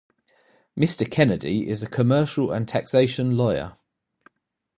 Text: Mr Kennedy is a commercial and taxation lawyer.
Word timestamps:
Mr 0.75 1.07
Kennedy 1.07 1.67
is 1.69 1.83
a 1.83 1.87
commercial 1.87 2.51
and 2.51 2.67
taxation 2.67 3.37
lawyer. 3.37 3.77